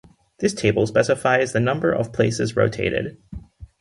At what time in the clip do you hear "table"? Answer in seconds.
0.55-0.87